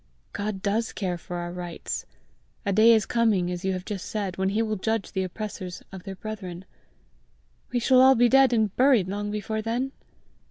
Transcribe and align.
GOD 0.33 0.63
DOES 0.63 0.93
care 0.93 1.15
for 1.15 1.37
our 1.37 1.51
rights. 1.51 2.07
A 2.65 2.73
day 2.73 2.91
is 2.91 3.05
coming, 3.05 3.51
as 3.51 3.63
you 3.63 3.71
have 3.73 3.85
just 3.85 4.07
said, 4.07 4.35
when 4.35 4.49
he 4.49 4.63
will 4.63 4.75
judge 4.77 5.11
the 5.11 5.21
oppressors 5.23 5.83
of 5.91 6.05
their 6.05 6.15
brethren." 6.15 6.65
"We 7.71 7.79
shall 7.79 8.15
be 8.15 8.23
all 8.25 8.29
dead 8.31 8.51
and 8.51 8.75
buried 8.75 9.07
long 9.07 9.29
before 9.29 9.61
then!" 9.61 9.91